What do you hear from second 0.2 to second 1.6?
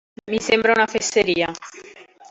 Mi sembra una fesseria.